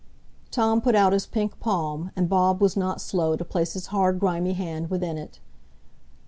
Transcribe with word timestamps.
Tom 0.49 0.81
put 0.81 0.95
out 0.95 1.13
his 1.13 1.27
pink 1.27 1.59
palm, 1.59 2.09
and 2.15 2.27
Bob 2.27 2.59
was 2.59 2.75
not 2.75 2.99
slow 2.99 3.35
to 3.35 3.45
place 3.45 3.73
his 3.73 3.85
hard, 3.93 4.19
grimy 4.19 4.53
hand 4.53 4.89
within 4.89 5.15
it. 5.15 5.37